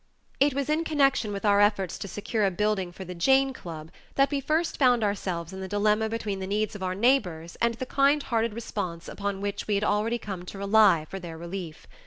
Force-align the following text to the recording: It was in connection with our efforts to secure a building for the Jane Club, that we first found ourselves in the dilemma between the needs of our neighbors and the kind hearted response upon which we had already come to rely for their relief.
It 0.39 0.55
was 0.55 0.67
in 0.67 0.83
connection 0.83 1.31
with 1.31 1.45
our 1.45 1.61
efforts 1.61 1.99
to 1.99 2.07
secure 2.07 2.43
a 2.43 2.49
building 2.49 2.91
for 2.91 3.05
the 3.05 3.13
Jane 3.13 3.53
Club, 3.53 3.91
that 4.15 4.31
we 4.31 4.41
first 4.41 4.79
found 4.79 5.03
ourselves 5.03 5.53
in 5.53 5.59
the 5.61 5.67
dilemma 5.67 6.09
between 6.09 6.39
the 6.39 6.47
needs 6.47 6.73
of 6.73 6.81
our 6.81 6.95
neighbors 6.95 7.55
and 7.61 7.75
the 7.75 7.85
kind 7.85 8.23
hearted 8.23 8.55
response 8.55 9.07
upon 9.07 9.41
which 9.41 9.67
we 9.67 9.75
had 9.75 9.83
already 9.83 10.17
come 10.17 10.43
to 10.47 10.57
rely 10.57 11.05
for 11.07 11.19
their 11.19 11.37
relief. 11.37 11.85